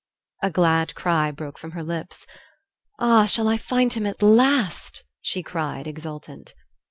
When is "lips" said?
1.83-2.25